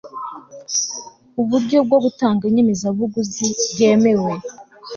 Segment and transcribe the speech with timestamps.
[1.41, 4.31] uburyo bwo gutanga inyemezabuguzi bwemewe